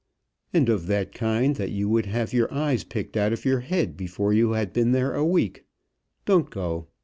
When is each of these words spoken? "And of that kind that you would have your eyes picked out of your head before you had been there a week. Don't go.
"And 0.51 0.67
of 0.67 0.87
that 0.87 1.11
kind 1.11 1.55
that 1.57 1.69
you 1.69 1.87
would 1.87 2.07
have 2.07 2.33
your 2.33 2.51
eyes 2.51 2.83
picked 2.83 3.15
out 3.15 3.33
of 3.33 3.45
your 3.45 3.59
head 3.59 3.95
before 3.95 4.33
you 4.33 4.53
had 4.53 4.73
been 4.73 4.93
there 4.93 5.13
a 5.13 5.23
week. 5.23 5.67
Don't 6.25 6.49
go. 6.49 6.87